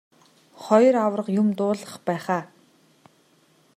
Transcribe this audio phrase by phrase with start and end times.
[0.63, 2.43] Хоёр аварга юм дуулгах байх аа.